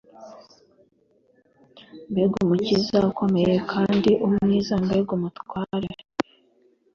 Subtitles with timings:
[2.11, 5.89] Mbega umukiza ukomeye kandi mwiza mbega umutware